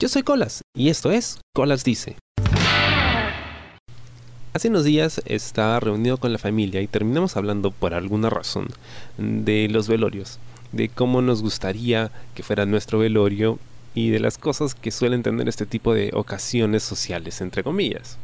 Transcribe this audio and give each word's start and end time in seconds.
Yo 0.00 0.08
soy 0.08 0.22
Colas 0.22 0.62
y 0.76 0.90
esto 0.90 1.10
es 1.10 1.40
Colas 1.52 1.82
Dice. 1.82 2.14
Hace 4.52 4.68
unos 4.68 4.84
días 4.84 5.20
estaba 5.24 5.80
reunido 5.80 6.18
con 6.18 6.32
la 6.32 6.38
familia 6.38 6.80
y 6.80 6.86
terminamos 6.86 7.36
hablando 7.36 7.72
por 7.72 7.94
alguna 7.94 8.30
razón 8.30 8.68
de 9.16 9.68
los 9.68 9.88
velorios, 9.88 10.38
de 10.70 10.88
cómo 10.88 11.20
nos 11.20 11.42
gustaría 11.42 12.12
que 12.36 12.44
fuera 12.44 12.64
nuestro 12.64 13.00
velorio 13.00 13.58
y 13.92 14.10
de 14.10 14.20
las 14.20 14.38
cosas 14.38 14.76
que 14.76 14.92
suelen 14.92 15.24
tener 15.24 15.48
este 15.48 15.66
tipo 15.66 15.92
de 15.94 16.12
ocasiones 16.14 16.84
sociales, 16.84 17.40
entre 17.40 17.64
comillas. 17.64 18.18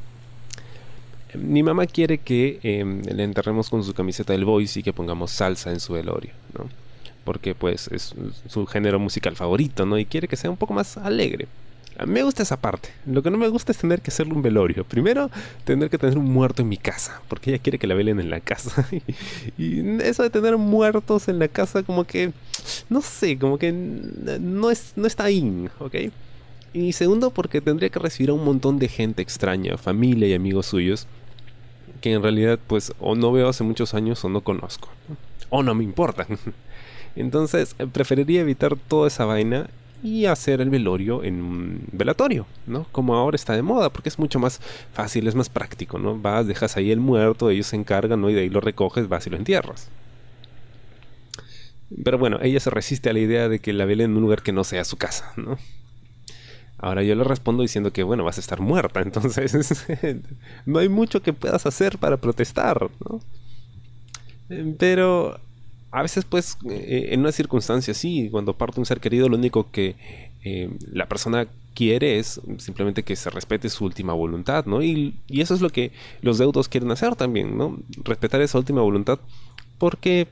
Mi 1.34 1.64
mamá 1.64 1.86
quiere 1.86 2.18
que 2.18 2.61
em, 2.62 3.02
le 3.02 3.25
enterremos 3.25 3.68
con 3.68 3.82
su 3.82 3.95
camiseta 3.95 4.32
del 4.32 4.45
Voice 4.45 4.79
y 4.79 4.84
que 4.84 4.93
pongamos 4.93 5.32
salsa 5.32 5.72
en 5.72 5.80
su 5.80 5.95
velorio, 5.95 6.34
¿no? 6.56 6.68
Porque 7.25 7.56
pues 7.56 7.88
es 7.88 8.14
su 8.46 8.64
género 8.66 9.00
musical 9.00 9.34
favorito, 9.34 9.84
¿no? 9.86 9.98
Y 9.98 10.06
quiere 10.06 10.29
que 10.29 10.36
sea 10.36 10.50
un 10.50 10.56
poco 10.56 10.72
más 10.72 10.96
alegre. 10.98 11.48
A 11.96 12.06
me 12.06 12.22
gusta 12.22 12.42
esa 12.42 12.56
parte. 12.56 12.90
Lo 13.07 13.22
que 13.22 13.30
no 13.30 13.39
me 13.39 13.48
gusta 13.48 13.71
es 13.71 13.79
tener 13.79 14.00
que 14.00 14.11
hacerle 14.11 14.35
un 14.35 14.43
velorio. 14.43 14.85
Primero, 14.85 15.30
tener 15.64 15.90
que 15.90 15.98
tener 15.98 16.18
un 16.18 16.25
muerto 16.25 16.62
en 16.62 16.68
mi 16.68 16.76
casa, 16.76 17.22
porque 17.29 17.50
ella 17.50 17.62
quiere 17.62 17.79
que 17.79 17.86
la 17.86 17.94
velen 17.94 18.18
en 18.18 18.30
la 18.30 18.40
casa. 18.40 18.89
y 19.58 20.00
eso 20.02 20.25
de 20.25 20.30
tener 20.30 20.57
muertos 20.57 21.29
en 21.29 21.38
la 21.38 21.49
casa, 21.49 21.85
como 21.85 22.04
que, 22.04 22.32
no 22.88 23.00
sé, 23.00 23.38
como 23.38 23.58
que 23.58 23.72
no, 23.72 24.71
es, 24.71 24.93
no 24.96 25.07
está 25.07 25.25
ahí, 25.25 25.68
¿ok? 25.79 25.94
Y 26.72 26.93
segundo, 26.93 27.30
porque 27.30 27.61
tendría 27.61 27.88
que 27.90 28.00
recibir 28.00 28.30
a 28.30 28.32
un 28.32 28.44
montón 28.44 28.80
de 28.80 28.88
gente 28.88 29.22
extraña, 29.22 29.79
familia 29.79 30.26
y 30.26 30.35
amigos 30.35 30.66
suyos, 30.66 31.07
que 32.00 32.12
en 32.12 32.22
realidad, 32.22 32.58
pues, 32.66 32.92
o 32.98 33.14
no 33.14 33.30
veo 33.30 33.48
hace 33.48 33.62
muchos 33.62 33.94
años 33.94 34.24
o 34.24 34.28
no 34.28 34.41
conozco. 34.41 34.88
O 35.50 35.62
no 35.62 35.77
me 35.77 35.84
importa. 35.84 36.27
Entonces, 37.16 37.77
preferiría 37.92 38.41
evitar 38.41 38.77
toda 38.77 39.06
esa 39.06 39.24
vaina 39.24 39.70
y 40.05 40.27
hacer 40.27 40.61
el 40.61 40.69
velorio 40.69 41.25
en 41.25 41.42
un 41.42 41.81
velatorio, 41.91 42.47
¿no? 42.67 42.86
Como 42.92 43.14
ahora 43.14 43.36
está 43.36 43.55
de 43.55 43.62
moda, 43.62 43.89
porque 43.89 44.11
es 44.11 44.19
mucho 44.19 44.39
más 44.39 44.61
fácil, 44.92 45.27
es 45.27 45.34
más 45.34 45.48
práctico, 45.48 45.98
¿no? 45.98 46.19
Vas, 46.19 46.47
dejas 46.47 46.77
ahí 46.77 46.91
el 46.91 47.00
muerto, 47.00 47.48
ellos 47.48 47.69
se 47.69 47.77
encargan, 47.77 48.20
¿no? 48.20 48.28
Y 48.28 48.34
de 48.34 48.42
ahí 48.42 48.50
lo 48.50 48.60
recoges, 48.60 49.08
vas 49.08 49.27
y 49.27 49.30
lo 49.30 49.38
entierras. 49.38 49.88
Pero 52.05 52.19
bueno, 52.19 52.38
ella 52.42 52.60
se 52.60 52.69
resiste 52.69 53.08
a 53.08 53.14
la 53.14 53.20
idea 53.20 53.48
de 53.48 53.60
que 53.60 53.72
la 53.72 53.86
velen 53.86 54.10
en 54.10 54.16
un 54.19 54.25
lugar 54.25 54.42
que 54.42 54.52
no 54.52 54.62
sea 54.62 54.84
su 54.84 54.98
casa, 54.98 55.32
¿no? 55.36 55.56
Ahora 56.77 57.02
yo 57.02 57.14
le 57.14 57.25
respondo 57.25 57.62
diciendo 57.62 57.91
que, 57.91 58.02
bueno, 58.02 58.25
vas 58.25 58.36
a 58.36 58.42
estar 58.42 58.60
muerta, 58.60 59.00
entonces 59.02 59.86
no 60.66 60.80
hay 60.80 60.91
mucho 60.91 61.22
que 61.22 61.32
puedas 61.32 61.64
hacer 61.64 61.97
para 61.97 62.19
protestar, 62.19 62.91
¿no? 63.08 63.20
Pero 64.78 65.41
a 65.95 66.03
veces 66.03 66.25
pues 66.25 66.59
eh, 66.69 67.11
en 67.12 67.20
una 67.20 67.31
circunstancia 67.31 67.92
así, 67.92 68.28
cuando 68.28 68.56
parte 68.56 68.81
un 68.81 68.87
ser 68.87 68.98
querido, 68.98 69.28
lo 69.28 69.37
único 69.37 69.70
que 69.70 69.95
eh, 70.42 70.69
la 70.92 71.06
persona 71.06 71.47
quiere 71.73 72.19
es 72.19 72.41
simplemente 72.59 73.05
que 73.05 73.14
se 73.14 73.31
respete 73.31 73.69
su 73.69 73.84
última 73.84 74.12
voluntad, 74.12 74.67
¿no? 74.67 74.83
Y, 74.83 75.15
y, 75.28 75.41
eso 75.41 75.55
es 75.55 75.61
lo 75.61 75.70
que 75.70 75.92
los 76.20 76.39
deudos 76.39 76.69
quieren 76.69 76.91
hacer 76.91 77.15
también, 77.15 77.56
¿no? 77.56 77.78
Respetar 78.03 78.41
esa 78.41 78.59
última 78.59 78.83
voluntad 78.83 79.20
porque 79.78 80.27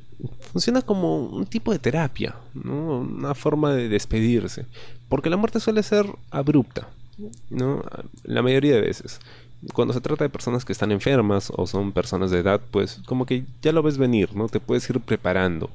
funciona 0.52 0.82
como 0.82 1.26
un 1.26 1.46
tipo 1.46 1.70
de 1.70 1.78
terapia, 1.78 2.34
¿no? 2.54 2.98
Una 2.98 3.34
forma 3.36 3.72
de 3.72 3.88
despedirse, 3.88 4.66
porque 5.08 5.30
la 5.30 5.36
muerte 5.36 5.60
suele 5.60 5.84
ser 5.84 6.06
abrupta, 6.32 6.88
¿no? 7.50 7.84
La 8.24 8.42
mayoría 8.42 8.74
de 8.74 8.80
veces 8.80 9.20
cuando 9.72 9.94
se 9.94 10.00
trata 10.00 10.24
de 10.24 10.30
personas 10.30 10.64
que 10.64 10.72
están 10.72 10.90
enfermas 10.90 11.52
o 11.54 11.66
son 11.66 11.92
personas 11.92 12.30
de 12.30 12.40
edad, 12.40 12.60
pues 12.70 13.00
como 13.06 13.26
que 13.26 13.44
ya 13.62 13.72
lo 13.72 13.82
ves 13.82 13.98
venir, 13.98 14.34
¿no? 14.34 14.48
Te 14.48 14.60
puedes 14.60 14.88
ir 14.90 15.00
preparando. 15.00 15.70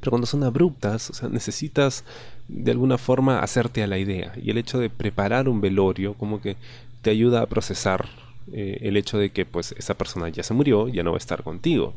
Pero 0.00 0.10
cuando 0.10 0.26
son 0.26 0.42
abruptas, 0.42 1.10
o 1.10 1.14
sea, 1.14 1.28
necesitas 1.28 2.04
de 2.48 2.70
alguna 2.70 2.98
forma 2.98 3.40
hacerte 3.40 3.82
a 3.82 3.86
la 3.86 3.98
idea. 3.98 4.32
Y 4.42 4.50
el 4.50 4.58
hecho 4.58 4.78
de 4.78 4.90
preparar 4.90 5.48
un 5.48 5.60
velorio 5.60 6.14
como 6.14 6.40
que 6.40 6.56
te 7.02 7.10
ayuda 7.10 7.42
a 7.42 7.46
procesar 7.46 8.08
eh, 8.52 8.78
el 8.82 8.96
hecho 8.96 9.18
de 9.18 9.30
que 9.30 9.46
pues 9.46 9.72
esa 9.78 9.94
persona 9.94 10.28
ya 10.28 10.42
se 10.42 10.54
murió, 10.54 10.88
ya 10.88 11.02
no 11.02 11.12
va 11.12 11.16
a 11.16 11.18
estar 11.18 11.42
contigo. 11.42 11.94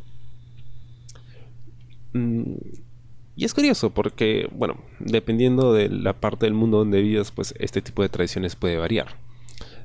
Mm, 2.14 2.54
y 3.36 3.46
es 3.46 3.54
curioso 3.54 3.92
porque, 3.92 4.50
bueno, 4.52 4.78
dependiendo 5.00 5.74
de 5.74 5.90
la 5.90 6.14
parte 6.14 6.46
del 6.46 6.54
mundo 6.54 6.78
donde 6.80 7.02
vivas, 7.02 7.32
pues 7.32 7.54
este 7.58 7.82
tipo 7.82 8.02
de 8.02 8.10
tradiciones 8.10 8.56
puede 8.56 8.78
variar. 8.78 9.16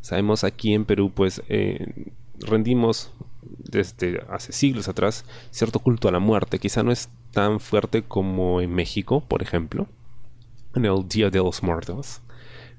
Sabemos 0.04 0.44
aquí 0.44 0.74
en 0.74 0.84
Perú, 0.84 1.10
pues 1.14 1.42
eh, 1.48 2.12
rendimos 2.38 3.10
desde 3.40 4.22
hace 4.28 4.52
siglos 4.52 4.86
atrás 4.86 5.24
cierto 5.50 5.78
culto 5.78 6.08
a 6.08 6.12
la 6.12 6.18
muerte. 6.18 6.58
Quizá 6.58 6.82
no 6.82 6.92
es 6.92 7.08
tan 7.32 7.58
fuerte 7.58 8.02
como 8.02 8.60
en 8.60 8.70
México, 8.74 9.24
por 9.26 9.40
ejemplo, 9.40 9.86
en 10.74 10.84
el 10.84 11.08
Día 11.08 11.30
de 11.30 11.38
los 11.38 11.62
Muertos. 11.62 12.20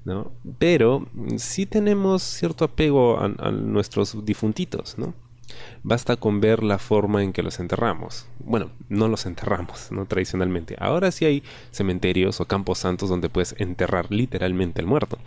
¿no? 0.04 0.30
Pero 0.60 1.08
sí 1.36 1.66
tenemos 1.66 2.22
cierto 2.22 2.64
apego 2.64 3.18
a, 3.18 3.50
nuestros 3.50 4.24
difuntitos, 4.24 4.96
¿no? 4.96 5.12
Basta 5.82 6.16
con 6.16 6.40
ver 6.40 6.62
la 6.62 6.78
forma 6.78 7.24
en 7.24 7.32
que 7.32 7.42
los 7.42 7.58
enterramos. 7.58 8.28
Bueno, 8.38 8.70
no 8.88 9.08
los 9.08 9.26
enterramos, 9.26 9.90
¿no? 9.90 10.06
Tradicionalmente. 10.06 10.76
Ahora 10.78 11.10
sí 11.10 11.24
hay 11.24 11.42
cementerios 11.72 12.40
o 12.40 12.46
campos 12.46 12.78
santos 12.78 13.08
donde 13.08 13.28
puedes 13.28 13.56
enterrar 13.58 14.06
literalmente 14.10 14.80
al 14.80 14.86
muerto. 14.86 15.18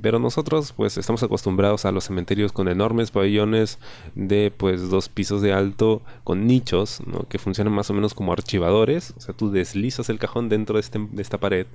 Pero 0.00 0.18
nosotros 0.18 0.72
pues 0.72 0.96
estamos 0.96 1.22
acostumbrados 1.22 1.84
a 1.84 1.92
los 1.92 2.04
cementerios 2.04 2.52
con 2.52 2.68
enormes 2.68 3.10
pabellones 3.10 3.78
de 4.14 4.52
pues 4.56 4.90
dos 4.90 5.08
pisos 5.08 5.42
de 5.42 5.52
alto 5.52 6.02
con 6.24 6.46
nichos 6.46 7.02
que 7.28 7.38
funcionan 7.38 7.72
más 7.72 7.90
o 7.90 7.94
menos 7.94 8.14
como 8.14 8.32
archivadores. 8.32 9.14
O 9.16 9.20
sea, 9.20 9.34
tú 9.34 9.50
deslizas 9.50 10.08
el 10.08 10.18
cajón 10.18 10.48
dentro 10.48 10.74
de, 10.74 10.80
este, 10.80 10.98
de 10.98 11.22
esta 11.22 11.38
pared 11.38 11.66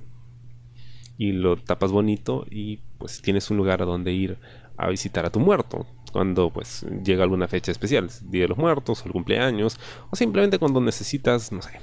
y 1.18 1.32
lo 1.32 1.56
tapas 1.56 1.90
bonito 1.90 2.46
y 2.48 2.78
pues 2.96 3.20
tienes 3.20 3.50
un 3.50 3.56
lugar 3.56 3.82
a 3.82 3.84
donde 3.84 4.12
ir 4.12 4.38
a 4.76 4.88
visitar 4.88 5.26
a 5.26 5.30
tu 5.30 5.40
muerto 5.40 5.86
cuando 6.12 6.50
pues 6.50 6.86
llega 7.04 7.24
alguna 7.24 7.48
fecha 7.48 7.70
especial, 7.70 8.08
Día 8.22 8.42
de 8.42 8.48
los 8.48 8.58
Muertos, 8.58 9.02
o 9.02 9.04
el 9.04 9.12
cumpleaños, 9.12 9.78
o 10.10 10.16
simplemente 10.16 10.58
cuando 10.58 10.80
necesitas, 10.80 11.52
no 11.52 11.60
sé, 11.60 11.80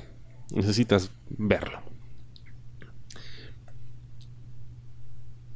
necesitas 0.51 1.11
verlo. 1.29 1.94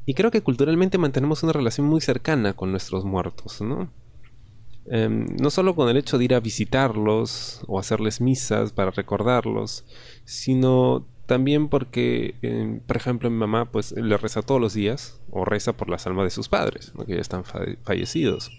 Y 0.09 0.16
creo 0.16 0.31
que 0.31 0.42
culturalmente 0.42 0.97
mantenemos 0.97 1.44
una 1.44 1.53
relación 1.53 1.86
muy 1.86 2.02
cercana 2.02 2.53
con 2.53 2.72
nuestros 2.72 3.06
muertos, 3.06 3.62
¿no? 3.62 3.92
Em, 4.88 5.28
no 5.40 5.52
solo 5.52 5.75
con 5.75 5.88
el 5.88 5.97
hecho 5.97 6.18
de 6.18 6.25
ir 6.25 6.34
a 6.34 6.40
visitarlos 6.40 7.62
o 7.68 7.78
hacerles 7.78 8.19
misas 8.19 8.72
para 8.74 8.90
recordarlos, 8.90 9.86
sino 10.25 11.06
también 11.28 11.69
porque, 11.69 12.34
em, 12.42 12.80
por 12.80 12.98
ejemplo, 12.98 13.30
mi 13.30 13.38
mamá 13.38 13.66
pues 13.66 13.92
le 13.92 14.18
reza 14.18 14.42
todos 14.42 14.59
los 14.59 14.74
días 14.74 15.22
o 15.30 15.46
reza 15.46 15.74
por 15.74 15.90
las 15.90 16.08
almas 16.08 16.25
de 16.25 16.31
sus 16.31 16.50
padres, 16.50 16.92
que 17.06 17.14
ya 17.14 17.22
están 17.22 17.44
fallecidos. 17.84 18.50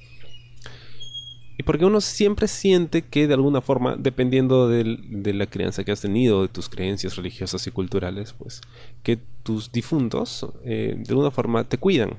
Y 1.61 1.63
porque 1.63 1.85
uno 1.85 2.01
siempre 2.01 2.49
siente 2.49 3.03
que 3.03 3.27
de 3.27 3.35
alguna 3.35 3.61
forma, 3.61 3.95
dependiendo 3.95 4.67
de 4.67 5.35
la 5.35 5.45
crianza 5.45 5.85
que 5.85 5.93
has 5.93 6.01
tenido, 6.01 6.41
de 6.41 6.49
tus 6.49 6.71
creencias 6.71 7.17
religiosas 7.17 7.67
y 7.67 7.71
culturales, 7.71 8.33
pues 8.33 8.63
que 9.03 9.19
tus 9.43 9.71
difuntos 9.71 10.47
eh, 10.65 10.95
de 10.97 11.11
alguna 11.11 11.31
forma 11.31 11.65
te 11.65 11.77
cuidan. 11.77 12.17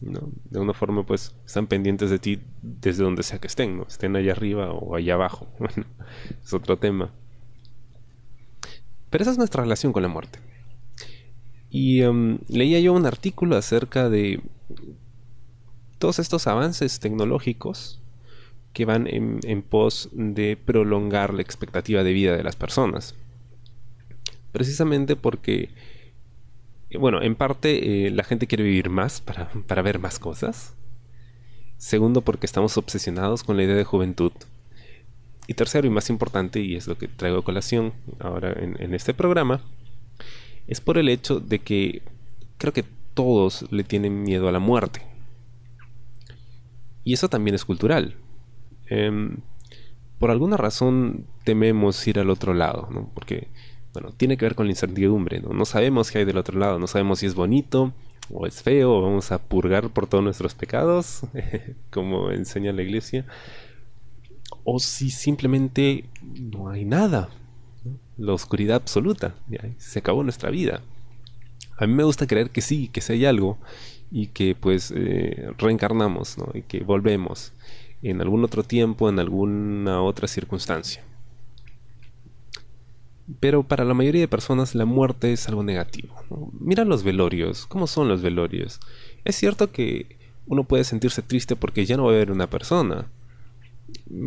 ¿no? 0.00 0.30
De 0.44 0.60
alguna 0.60 0.74
forma 0.74 1.04
pues 1.04 1.34
están 1.44 1.66
pendientes 1.66 2.08
de 2.08 2.20
ti 2.20 2.38
desde 2.62 3.02
donde 3.02 3.24
sea 3.24 3.40
que 3.40 3.48
estén, 3.48 3.78
¿no? 3.78 3.82
estén 3.88 4.14
allá 4.14 4.30
arriba 4.30 4.70
o 4.70 4.94
allá 4.94 5.14
abajo. 5.14 5.48
es 6.44 6.54
otro 6.54 6.78
tema. 6.78 7.12
Pero 9.10 9.22
esa 9.22 9.32
es 9.32 9.38
nuestra 9.38 9.64
relación 9.64 9.92
con 9.92 10.04
la 10.04 10.08
muerte. 10.08 10.38
Y 11.68 12.02
em, 12.02 12.38
leía 12.46 12.78
yo 12.78 12.92
un 12.92 13.06
artículo 13.06 13.56
acerca 13.56 14.08
de 14.08 14.40
todos 15.98 16.20
estos 16.20 16.46
avances 16.46 17.00
tecnológicos 17.00 18.00
que 18.78 18.84
van 18.84 19.08
en, 19.08 19.62
pos 19.62 20.08
de 20.12 20.56
prolongar 20.56 21.34
la 21.34 21.42
expectativa 21.42 22.04
de 22.04 22.12
vida 22.12 22.36
de 22.36 22.44
las 22.44 22.54
personas. 22.54 23.16
Precisamente 24.52 25.16
porque, 25.16 25.70
bueno, 26.96 27.20
en 27.20 27.34
parte 27.34 28.06
eh, 28.06 28.12
la 28.12 28.22
gente 28.22 28.46
quiere 28.46 28.62
vivir 28.62 28.88
más 28.88 29.20
para, 29.20 29.50
para 29.66 29.82
ver 29.82 29.98
más 29.98 30.20
cosas. 30.20 30.76
Segundo, 31.76 32.20
porque 32.20 32.46
estamos 32.46 32.78
obsesionados 32.78 33.42
con 33.42 33.56
la 33.56 33.64
idea 33.64 33.74
de 33.74 33.82
juventud. 33.82 34.30
Y 35.48 35.54
tercero, 35.54 35.88
y 35.88 35.90
más 35.90 36.08
importante, 36.08 36.60
y 36.60 36.76
es 36.76 36.86
lo 36.86 36.96
que 36.96 37.08
traigo 37.08 37.38
a 37.38 37.44
colación 37.44 37.94
ahora 38.20 38.52
en, 38.52 38.80
en, 38.80 38.94
este 38.94 39.12
programa, 39.12 39.60
es 40.68 40.80
por 40.80 40.98
el 40.98 41.08
hecho 41.08 41.40
de 41.40 41.58
que 41.58 42.02
creo 42.58 42.72
que 42.72 42.84
todos 43.14 43.66
le 43.72 43.82
tienen 43.82 44.22
miedo 44.22 44.48
a 44.48 44.52
la 44.52 44.60
muerte. 44.60 45.02
Y 47.02 47.14
eso 47.14 47.28
también 47.28 47.56
es 47.56 47.64
cultural. 47.64 48.14
Em, 48.90 49.36
por 50.18 50.30
alguna 50.30 50.56
razón 50.56 51.26
tememos 51.44 52.06
ir 52.06 52.18
al 52.18 52.30
otro 52.30 52.54
lado, 52.54 52.88
¿no? 52.90 53.10
Porque, 53.14 53.48
bueno, 53.92 54.12
tiene 54.16 54.36
que 54.36 54.44
ver 54.44 54.54
con 54.54 54.66
la 54.66 54.72
incertidumbre, 54.72 55.40
¿no? 55.40 55.50
No 55.50 55.64
sabemos 55.64 56.10
qué 56.10 56.18
hay 56.18 56.24
del 56.24 56.38
otro 56.38 56.58
lado, 56.58 56.78
no 56.78 56.86
sabemos 56.86 57.20
si 57.20 57.26
es 57.26 57.34
bonito 57.34 57.92
o 58.30 58.46
es 58.46 58.62
feo, 58.62 58.92
o 58.92 59.02
vamos 59.02 59.32
a 59.32 59.38
purgar 59.38 59.90
por 59.90 60.06
todos 60.06 60.24
nuestros 60.24 60.54
pecados, 60.54 61.22
como 61.90 62.30
enseña 62.30 62.72
la 62.72 62.82
iglesia, 62.82 63.24
o 64.64 64.78
si 64.78 65.10
simplemente 65.10 66.04
no 66.22 66.68
hay 66.68 66.84
nada, 66.84 67.30
la 68.18 68.32
oscuridad 68.32 68.76
absoluta, 68.76 69.34
se 69.78 70.00
acabó 70.00 70.22
nuestra 70.22 70.50
vida. 70.50 70.82
A 71.78 71.86
mí 71.86 71.94
me 71.94 72.02
gusta 72.02 72.26
creer 72.26 72.50
que 72.50 72.60
sí, 72.60 72.88
que 72.88 73.00
sí 73.00 73.12
hay 73.14 73.24
algo 73.24 73.56
y 74.10 74.26
que 74.28 74.54
pues 74.54 74.92
eh, 74.94 75.50
reencarnamos, 75.58 76.36
¿no? 76.36 76.50
Y 76.52 76.62
que 76.62 76.80
volvemos 76.80 77.52
en 78.02 78.20
algún 78.20 78.44
otro 78.44 78.62
tiempo, 78.62 79.08
en 79.08 79.18
alguna 79.18 80.02
otra 80.02 80.28
circunstancia. 80.28 81.04
Pero 83.40 83.62
para 83.62 83.84
la 83.84 83.94
mayoría 83.94 84.22
de 84.22 84.28
personas 84.28 84.74
la 84.74 84.86
muerte 84.86 85.32
es 85.32 85.48
algo 85.48 85.62
negativo. 85.62 86.14
Mira 86.58 86.84
los 86.84 87.02
velorios, 87.02 87.66
¿cómo 87.66 87.86
son 87.86 88.08
los 88.08 88.22
velorios? 88.22 88.80
Es 89.24 89.36
cierto 89.36 89.70
que 89.70 90.16
uno 90.46 90.64
puede 90.64 90.84
sentirse 90.84 91.22
triste 91.22 91.56
porque 91.56 91.84
ya 91.84 91.96
no 91.96 92.04
va 92.04 92.12
a 92.12 92.14
haber 92.14 92.32
una 92.32 92.48
persona, 92.48 93.10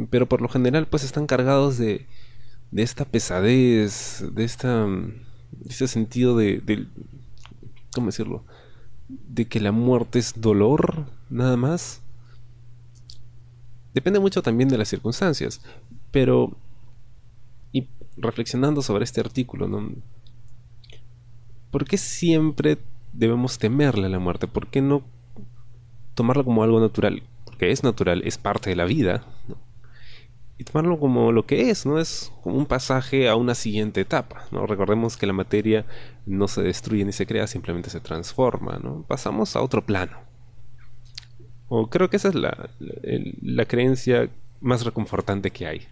pero 0.10 0.28
por 0.28 0.42
lo 0.42 0.50
general 0.50 0.88
pues 0.88 1.04
están 1.04 1.26
cargados 1.26 1.78
de, 1.78 2.06
de 2.70 2.84
esta 2.84 3.06
pesadez, 3.06 4.24
de, 4.34 4.44
esta, 4.44 4.88
este 5.68 5.88
sentido 5.88 6.38
de, 6.38 6.60
de, 6.60 6.86
¿cómo 7.94 8.08
decirlo? 8.08 8.44
De 9.08 9.46
que 9.46 9.60
la 9.60 9.72
muerte 9.72 10.20
es 10.20 10.40
dolor, 10.40 11.08
nada 11.30 11.58
más. 11.58 12.01
Depende 13.94 14.20
mucho 14.20 14.42
también 14.42 14.70
de 14.70 14.78
las 14.78 14.88
circunstancias, 14.88 15.62
pero 16.12 16.52
y 17.72 17.88
reflexionando 18.18 18.82
sobre 18.82 19.04
este 19.04 19.22
artículo. 19.22 19.70
¿Por 21.72 21.86
qué 21.86 21.98
siempre 21.98 22.78
debemos 23.14 23.58
temerle 23.58 24.08
a 24.08 24.10
la 24.10 24.20
muerte? 24.20 24.48
¿Por 24.48 24.68
qué 24.68 24.82
no 24.82 25.04
tomarlo 26.16 26.44
como 26.44 26.64
algo 26.64 26.80
natural? 26.80 27.24
Porque 27.46 27.72
es 27.72 27.84
natural, 27.84 28.22
es 28.26 28.38
parte 28.38 28.70
de 28.70 28.76
la 28.76 28.86
vida, 28.86 29.26
y 30.62 30.64
tomarlo 30.64 31.00
como 31.00 31.32
lo 31.32 31.48
que 31.48 31.72
es, 31.72 31.88
¿no? 31.88 31.98
Es 31.98 32.32
como 32.44 32.56
un 32.56 32.68
pasaje 32.68 33.28
a 33.28 33.36
una 33.36 33.56
siguiente 33.56 34.02
etapa, 34.02 34.46
¿no? 34.52 34.68
Recordemos 34.68 35.18
que 35.18 35.26
la 35.26 35.34
materia 35.34 35.88
no 36.28 36.48
se 36.48 36.62
destruye 36.62 37.04
ni 37.04 37.14
se 37.14 37.26
crea, 37.26 37.48
simplemente 37.48 37.90
se 37.90 38.00
transforma, 38.00 38.78
¿no? 38.78 39.04
Pasamos 39.08 39.56
a 39.56 39.62
otro 39.64 39.84
plano. 39.84 40.31
O 41.74 41.88
creo 41.88 42.10
que 42.10 42.18
esa 42.18 42.28
es 42.28 42.36
la, 42.36 42.70
la, 43.42 43.64
creencia 43.64 44.28
más 44.60 44.84
reconfortante 44.84 45.52
que 45.52 45.68
hay. 45.68 45.84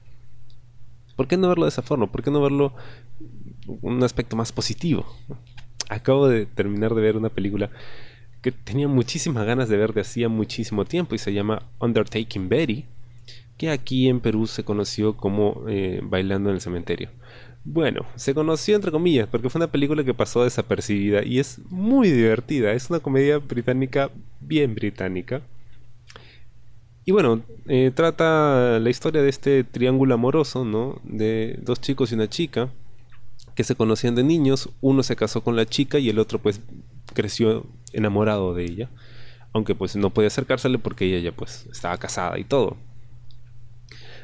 ¿Por 1.15 1.29
qué 1.29 1.37
no 1.37 1.47
verlo 1.47 1.63
de 1.63 1.69
esa 1.69 1.81
forma? 1.81 2.11
¿Por 2.11 2.21
qué 2.21 2.29
no 2.29 2.41
verlo 2.41 2.73
un 3.65 4.03
aspecto 4.03 4.35
más 4.35 4.51
positivo? 4.51 5.05
Acabo 5.87 6.27
de 6.27 6.45
terminar 6.45 6.93
de 6.93 7.01
ver 7.01 7.15
una 7.15 7.29
película 7.29 7.69
que 8.41 8.51
tenía 8.51 8.89
muchísimas 8.89 9.45
ganas 9.45 9.69
de 9.69 9.77
ver 9.77 9.93
de 9.93 10.01
hacía 10.01 10.27
muchísimo 10.27 10.83
tiempo 10.83 11.15
y 11.15 11.17
se 11.17 11.31
llama 11.31 11.63
Undertaking 11.79 12.49
Betty, 12.49 12.83
que 13.55 13.69
aquí 13.69 14.09
en 14.09 14.19
Perú 14.19 14.47
se 14.47 14.65
conoció 14.65 15.15
como 15.15 15.63
eh, 15.69 16.01
Bailando 16.03 16.49
en 16.49 16.55
el 16.55 16.61
Cementerio. 16.61 17.09
Bueno, 17.63 18.05
se 18.17 18.33
conoció 18.33 18.75
entre 18.75 18.91
comillas 18.91 19.29
porque 19.29 19.49
fue 19.49 19.59
una 19.59 19.71
película 19.71 20.03
que 20.03 20.13
pasó 20.13 20.43
desapercibida 20.43 21.23
y 21.23 21.39
es 21.39 21.61
muy 21.69 22.11
divertida. 22.11 22.73
Es 22.73 22.89
una 22.89 22.99
comedia 22.99 23.37
británica 23.37 24.11
bien 24.41 24.75
británica 24.75 25.41
y 27.05 27.11
bueno, 27.11 27.41
eh, 27.67 27.91
trata 27.93 28.79
la 28.79 28.89
historia 28.89 29.21
de 29.21 29.29
este 29.29 29.63
triángulo 29.63 30.13
amoroso, 30.13 30.65
¿no? 30.65 31.01
De 31.03 31.57
dos 31.61 31.81
chicos 31.81 32.11
y 32.11 32.15
una 32.15 32.29
chica 32.29 32.69
que 33.55 33.63
se 33.63 33.75
conocían 33.75 34.15
de 34.15 34.23
niños. 34.23 34.69
Uno 34.81 35.03
se 35.03 35.15
casó 35.15 35.43
con 35.43 35.55
la 35.55 35.65
chica 35.65 35.99
y 35.99 36.09
el 36.09 36.19
otro 36.19 36.39
pues 36.39 36.61
creció 37.13 37.65
enamorado 37.93 38.53
de 38.53 38.63
ella. 38.65 38.89
Aunque 39.53 39.73
pues 39.75 39.95
no 39.95 40.11
podía 40.11 40.27
acercársele 40.27 40.77
porque 40.77 41.05
ella 41.05 41.19
ya 41.19 41.31
pues 41.31 41.67
estaba 41.71 41.97
casada 41.97 42.37
y 42.37 42.43
todo. 42.43 42.77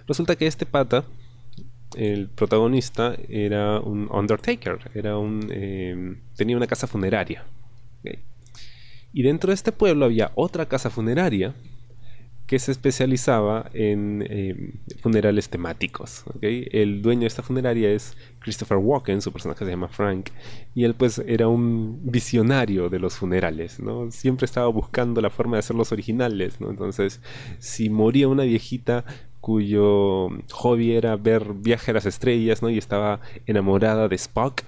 Resulta 0.08 0.36
que 0.36 0.46
este 0.46 0.68
pata, 0.68 1.06
el 1.96 2.30
protagonista, 2.30 3.16
era 3.28 3.80
un 3.80 4.08
undertaker, 4.12 4.92
era 4.94 5.18
un, 5.18 5.50
eh, 5.50 6.18
tenía 6.36 6.58
una 6.58 6.68
casa 6.68 6.88
funeraria. 6.88 7.44
Y 9.12 9.24
dentro 9.24 9.48
de 9.48 9.56
este 9.56 9.72
pueblo 9.72 10.04
había 10.06 10.32
otra 10.36 10.66
casa 10.66 10.90
funeraria 10.90 11.56
que 12.48 12.60
se 12.60 12.72
especializaba 12.72 13.70
en 13.74 14.26
em, 14.30 14.72
funerales 15.02 15.50
temáticos. 15.50 16.24
El 16.42 17.02
dueño 17.02 17.22
de 17.22 17.28
esta 17.28 17.42
funeraria 17.42 17.90
es 17.90 18.16
Christopher 18.40 18.78
Walken, 18.78 19.22
su 19.22 19.32
personaje 19.32 19.66
se 19.66 19.72
llama 19.72 19.88
Frank, 19.88 20.30
y 20.76 20.84
él 20.84 20.94
pues 20.94 21.20
era 21.26 21.48
un 21.48 22.00
visionario 22.04 22.90
de 22.90 23.00
los 23.00 23.16
funerales, 23.16 23.80
¿no? 23.80 24.12
Siempre 24.12 24.46
estaba 24.46 24.68
buscando 24.68 25.22
la 25.22 25.32
forma 25.32 25.56
de 25.56 25.60
hacerlos 25.60 25.92
originales, 25.92 26.62
¿no? 26.62 26.70
Entonces, 26.70 27.20
si 27.60 27.90
moría 27.90 28.28
una 28.28 28.44
viejita 28.44 29.06
cuyo 29.42 30.30
hobby 30.52 30.94
era 30.94 31.16
ver 31.16 31.54
viaje 31.54 31.92
a 31.92 31.94
las 31.96 32.06
estrellas, 32.06 32.62
¿no? 32.62 32.70
Y 32.70 32.78
estaba 32.78 33.22
enamorada 33.48 34.08
de 34.08 34.16
Spock, 34.16 34.64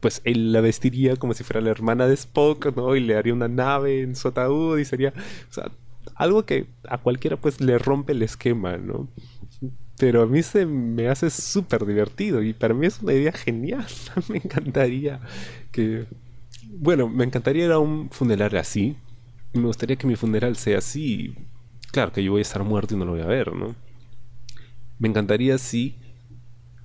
pues 0.00 0.20
él 0.24 0.52
la 0.52 0.60
vestiría 0.60 1.16
como 1.16 1.34
si 1.34 1.44
fuera 1.44 1.60
la 1.60 1.70
hermana 1.70 2.06
de 2.06 2.14
Spock, 2.14 2.76
¿no? 2.76 2.94
Y 2.94 3.00
le 3.00 3.16
haría 3.16 3.32
una 3.32 3.48
nave 3.48 4.02
en 4.02 4.14
su 4.14 4.28
ataúd 4.28 4.78
y 4.78 4.84
sería, 4.84 5.12
algo 6.18 6.44
que 6.44 6.66
a 6.88 6.98
cualquiera 6.98 7.36
pues 7.36 7.60
le 7.60 7.78
rompe 7.78 8.12
el 8.12 8.22
esquema, 8.22 8.76
¿no? 8.76 9.08
Pero 9.98 10.22
a 10.22 10.26
mí 10.26 10.42
se 10.42 10.66
me 10.66 11.08
hace 11.08 11.30
súper 11.30 11.86
divertido 11.86 12.42
y 12.42 12.52
para 12.52 12.74
mí 12.74 12.86
es 12.86 13.00
una 13.00 13.14
idea 13.14 13.32
genial. 13.32 13.86
me 14.28 14.36
encantaría 14.38 15.20
que... 15.72 16.06
Bueno, 16.70 17.08
me 17.08 17.24
encantaría 17.24 17.66
ir 17.66 17.72
a 17.72 17.78
un 17.78 18.10
funeral 18.10 18.56
así. 18.56 18.96
Me 19.54 19.62
gustaría 19.62 19.96
que 19.96 20.06
mi 20.06 20.16
funeral 20.16 20.56
sea 20.56 20.78
así. 20.78 21.34
Claro 21.92 22.12
que 22.12 22.22
yo 22.22 22.32
voy 22.32 22.40
a 22.40 22.42
estar 22.42 22.62
muerto 22.64 22.94
y 22.94 22.98
no 22.98 23.04
lo 23.04 23.12
voy 23.12 23.22
a 23.22 23.26
ver, 23.26 23.54
¿no? 23.54 23.74
Me 24.98 25.08
encantaría 25.08 25.54
así 25.54 25.96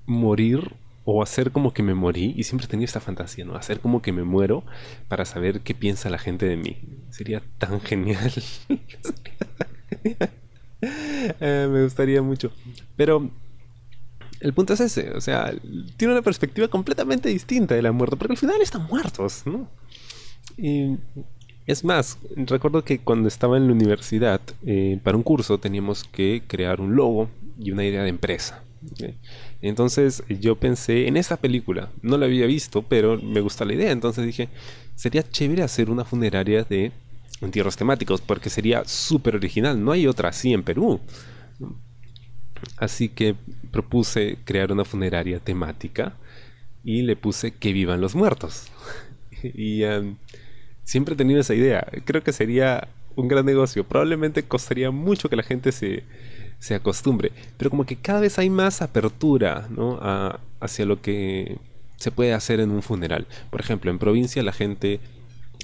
morir 0.06 0.76
o 1.06 1.22
hacer 1.22 1.52
como 1.52 1.74
que 1.74 1.84
me 1.84 1.94
morí 1.94 2.34
y 2.38 2.44
siempre 2.44 2.68
tenía 2.68 2.86
esta 2.86 3.00
fantasía, 3.00 3.46
¿no? 3.46 3.56
Hacer 3.56 3.80
como 3.80 4.02
que 4.02 4.12
me 4.12 4.24
muero 4.24 4.64
para 5.08 5.26
saber 5.26 5.62
qué 5.62 5.74
piensa 5.74 6.10
la 6.10 6.18
gente 6.18 6.46
de 6.46 6.58
mí. 6.58 6.78
Sería 7.10 7.42
tan 7.58 7.82
genial. 7.82 8.32
Eh, 11.40 11.70
me 11.72 11.82
gustaría 11.84 12.22
mucho. 12.22 12.52
Pero 12.98 13.32
el 14.42 14.52
punto 14.52 14.74
es 14.74 14.82
ese, 14.82 15.12
o 15.12 15.22
sea, 15.22 15.54
tiene 15.96 16.14
una 16.14 16.22
perspectiva 16.22 16.68
completamente 16.68 17.30
distinta 17.30 17.76
de 17.76 17.82
la 17.82 17.94
muerte, 17.94 18.18
porque 18.18 18.34
al 18.34 18.38
final 18.38 18.62
están 18.62 18.86
muertos, 18.88 19.44
¿no? 19.46 19.70
Y 20.58 20.98
es 21.66 21.86
más, 21.86 22.18
recuerdo 22.36 22.84
que 22.84 23.00
cuando 23.00 23.30
estaba 23.30 23.56
en 23.56 23.68
la 23.68 23.74
universidad, 23.74 24.42
eh, 24.66 25.00
para 25.02 25.16
un 25.16 25.24
curso 25.24 25.60
teníamos 25.60 26.04
que 26.04 26.44
crear 26.46 26.82
un 26.82 26.94
logo 26.94 27.30
y 27.58 27.72
una 27.72 27.86
idea 27.86 28.04
de 28.04 28.10
empresa. 28.10 28.62
Entonces 29.62 30.24
yo 30.28 30.56
pensé 30.56 31.08
en 31.08 31.18
esa 31.18 31.38
película, 31.38 31.90
no 32.02 32.18
la 32.18 32.26
había 32.26 32.46
visto, 32.46 32.82
pero 32.84 33.20
me 33.22 33.42
gusta 33.42 33.66
la 33.66 33.74
idea, 33.74 33.92
entonces 33.92 34.26
dije, 34.26 34.50
sería 34.96 35.24
chévere 35.24 35.64
hacer 35.64 35.90
una 35.90 36.06
funeraria 36.06 36.64
de 36.64 36.92
entierros 37.42 37.76
temáticos, 37.76 38.22
porque 38.22 38.50
sería 38.50 38.84
súper 38.86 39.36
original, 39.36 39.84
no 39.84 39.92
hay 39.92 40.08
otra 40.08 40.30
así 40.30 40.54
en 40.54 40.64
Perú. 40.64 41.00
Así 42.78 43.10
que 43.10 43.36
propuse 43.72 44.38
crear 44.46 44.72
una 44.72 44.86
funeraria 44.86 45.40
temática 45.40 46.16
y 46.84 47.02
le 47.02 47.16
puse 47.16 47.52
que 47.52 47.74
vivan 47.74 48.02
los 48.02 48.16
muertos. 48.16 48.68
y 49.44 49.84
um, 49.84 50.16
siempre 50.84 51.14
he 51.14 51.18
tenido 51.18 51.42
esa 51.42 51.56
idea, 51.56 51.86
creo 52.06 52.24
que 52.24 52.32
sería 52.32 52.88
un 53.16 53.28
gran 53.28 53.46
negocio, 53.46 53.84
probablemente 53.84 54.44
costaría 54.44 54.92
mucho 54.92 55.30
que 55.30 55.36
la 55.36 55.44
gente 55.44 55.72
se 55.72 56.04
se 56.60 56.76
acostumbre. 56.76 57.32
Pero 57.58 57.70
como 57.70 57.86
que 57.86 57.96
cada 57.96 58.22
vez 58.22 58.40
hay 58.40 58.50
más 58.50 58.82
apertura 58.82 59.68
¿no? 59.70 60.00
hacia 60.60 60.86
lo 60.86 61.02
que 61.02 61.58
se 61.98 62.12
puede 62.12 62.34
hacer 62.34 62.60
en 62.60 62.72
un 62.72 62.82
funeral. 62.82 63.28
Por 63.50 63.62
ejemplo, 63.62 63.92
en 63.92 64.00
provincia 64.00 64.44
la 64.44 64.52
gente 64.52 65.00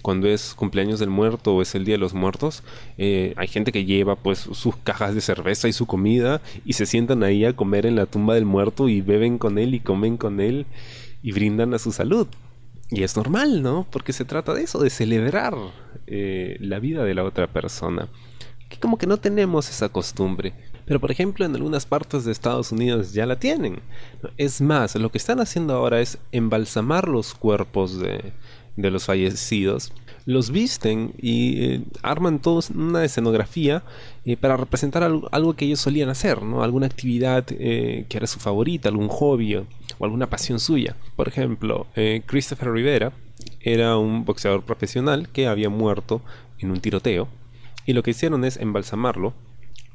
cuando 0.02 0.28
es 0.28 0.54
cumpleaños 0.54 1.00
del 1.00 1.10
muerto 1.10 1.56
o 1.56 1.62
es 1.62 1.76
el 1.76 1.86
día 1.86 1.96
de 1.96 2.00
los 2.00 2.14
muertos, 2.14 2.64
eh, 2.98 3.34
hay 3.36 3.48
gente 3.48 3.72
que 3.72 3.86
lleva 3.86 4.16
pues 4.16 4.40
sus 4.40 4.76
cajas 4.78 5.14
de 5.14 5.22
cerveza 5.22 5.68
y 5.68 5.74
su 5.74 5.86
comida 5.86 6.42
y 6.66 6.74
se 6.74 6.86
sientan 6.86 7.24
ahí 7.24 7.46
a 7.46 7.56
comer 7.56 7.86
en 7.86 7.96
la 7.96 8.06
tumba 8.06 8.36
del 8.36 8.46
muerto 8.46 8.88
y 8.88 9.02
beben 9.02 9.38
con 9.38 9.58
él 9.58 9.76
y 9.76 9.80
comen 9.80 10.18
con 10.18 10.40
él 10.40 10.66
y 11.22 11.32
brindan 11.32 11.74
a 11.74 11.80
su 11.80 11.92
salud. 11.92 12.28
Y 12.92 13.04
es 13.04 13.16
normal, 13.16 13.62
¿no? 13.62 13.86
Porque 13.92 14.14
se 14.14 14.26
trata 14.26 14.54
de 14.54 14.64
eso, 14.64 14.80
de 14.80 14.90
celebrar 14.90 15.54
eh, 16.08 16.58
la 16.60 16.80
vida 16.80 17.04
de 17.04 17.14
la 17.14 17.24
otra 17.24 17.48
persona. 17.48 18.08
Que 18.68 18.80
como 18.80 18.98
que 18.98 19.06
no 19.06 19.18
tenemos 19.18 19.70
esa 19.70 19.90
costumbre. 19.90 20.54
Pero 20.90 21.00
por 21.00 21.12
ejemplo 21.12 21.46
en 21.46 21.56
algunas 21.56 21.86
partes 21.86 22.26
de 22.26 22.32
Estados 22.32 22.72
Unidos 22.72 23.14
ya 23.14 23.28
la 23.28 23.38
tienen. 23.38 23.80
Es 24.38 24.60
más, 24.60 24.96
lo 24.96 25.12
que 25.12 25.20
están 25.20 25.40
haciendo 25.40 25.76
ahora 25.76 26.02
es 26.02 26.18
embalsamar 26.32 27.08
los 27.08 27.36
cuerpos 27.36 28.00
de, 28.00 28.34
los 28.76 29.06
fallecidos. 29.06 29.94
Los 30.26 30.50
visten 30.50 31.14
y 31.22 31.64
eh, 31.64 31.84
arman 32.02 32.42
todos 32.42 32.72
una 32.72 33.06
escenografía 33.06 33.84
eh, 34.26 34.36
para 34.36 34.58
representar 34.58 35.04
algo, 35.04 35.56
que 35.56 35.66
ellos 35.66 35.80
solían 35.80 36.10
hacer. 36.10 36.40
Alguna 36.60 36.88
actividad 36.88 37.46
eh, 37.52 38.08
que 38.10 38.18
era 38.18 38.26
su 38.26 38.40
favorita, 38.40 38.90
algún 38.90 39.10
hobby 39.10 39.58
o, 39.58 39.68
alguna 40.02 40.28
pasión 40.28 40.60
suya. 40.60 40.96
Por 41.16 41.28
ejemplo, 41.28 41.86
Christopher 42.26 42.72
Rivera 42.72 43.14
era 43.62 43.96
un 43.98 44.26
boxeador 44.26 44.64
profesional 44.64 45.30
que 45.30 45.46
había 45.46 45.70
muerto 45.70 46.24
en 46.58 46.72
un 46.72 46.80
tiroteo 46.80 47.28
y 47.86 47.94
lo 47.94 48.02
que 48.02 48.12
hicieron 48.12 48.44
es 48.44 48.58
embalsamarlo 48.58 49.34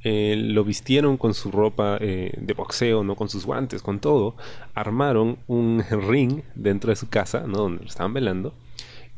eh, 0.04 0.37
lo 0.37 0.64
vistieron 0.64 1.16
con 1.16 1.34
su 1.34 1.50
ropa 1.50 1.96
eh, 2.00 2.32
de 2.37 2.54
boxeo, 2.54 3.02
no 3.02 3.16
con 3.16 3.28
sus 3.28 3.46
guantes, 3.46 3.82
con 3.82 4.00
todo, 4.00 4.37
armaron 4.75 5.38
un 5.46 5.82
ring 6.08 6.42
dentro 6.54 6.90
de 6.90 6.96
su 6.96 7.08
casa, 7.08 7.44
¿no? 7.46 7.58
donde 7.58 7.87
estaban 7.87 8.12
velando, 8.12 8.54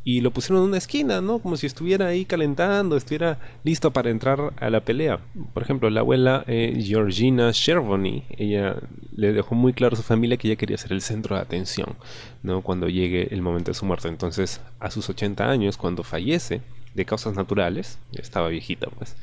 y 0.05 0.21
lo 0.21 0.31
pusieron 0.31 0.63
en 0.63 0.69
una 0.69 0.79
esquina, 0.79 1.21
¿no? 1.21 1.41
Como 1.41 1.57
si 1.57 1.67
estuviera 1.67 2.07
ahí 2.07 2.25
calentando, 2.25 2.97
estuviera 2.97 3.41
listo 3.65 3.93
para 3.93 4.11
entrar 4.11 4.53
a 4.57 4.71
la 4.71 4.83
pelea. 4.83 5.19
Por 5.53 5.65
ejemplo, 5.65 5.91
la 5.91 5.99
abuela 5.99 6.45
eh, 6.47 6.81
Georgina 6.81 7.53
Chervony, 7.53 8.23
ella 8.31 8.77
le 9.17 9.33
dejó 9.33 9.57
muy 9.57 9.73
claro 9.73 9.95
a 9.95 9.97
su 9.97 10.05
familia 10.05 10.37
que 10.37 10.47
ella 10.47 10.57
quería 10.57 10.79
ser 10.79 10.93
el 10.93 11.01
centro 11.01 11.35
de 11.35 11.43
atención, 11.43 11.97
¿no? 12.45 12.63
Cuando 12.63 12.89
llegue 12.89 13.35
el 13.35 13.43
momento 13.43 13.73
de 13.73 13.75
su 13.75 13.85
muerte. 13.85 14.07
Entonces, 14.07 14.61
a 14.79 14.93
sus 14.93 15.09
80 15.11 15.51
años, 15.51 15.77
cuando 15.77 16.05
fallece, 16.05 16.63
de 16.97 17.05
causas 17.05 17.37
naturales, 17.37 17.99
estaba 18.13 18.49
viejita 18.49 18.89
pues, 18.89 19.15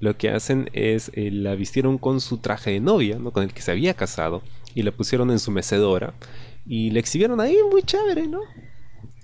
lo 0.00 0.16
que 0.16 0.30
hacen 0.30 0.70
es 0.72 1.10
eh, 1.14 1.30
la 1.32 1.54
vistieron 1.54 1.98
con 1.98 2.20
su 2.20 2.38
traje 2.38 2.70
de 2.70 2.80
novia, 2.80 3.18
¿no? 3.18 3.32
con 3.32 3.42
el 3.42 3.52
que 3.52 3.62
se 3.62 3.72
había 3.72 3.94
casado, 3.94 4.42
y 4.74 4.82
la 4.82 4.92
pusieron 4.92 5.30
en 5.30 5.38
su 5.38 5.50
mecedora 5.50 6.14
y 6.66 6.90
la 6.90 7.00
exhibieron 7.00 7.40
ahí 7.40 7.56
muy 7.70 7.82
chévere, 7.82 8.28
¿no? 8.28 8.40